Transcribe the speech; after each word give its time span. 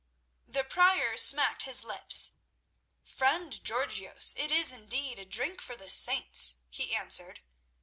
The 0.47 0.63
Prior 0.63 1.15
smacked 1.15 1.61
his 1.61 1.83
lips. 1.83 2.31
"Friend 3.03 3.63
Georgios, 3.63 4.33
it 4.35 4.51
is 4.51 4.71
indeed 4.71 5.19
a 5.19 5.25
drink 5.25 5.61
for 5.61 5.77
the 5.77 5.91
saints," 5.91 6.55
he 6.71 6.95
answered. 6.95 7.41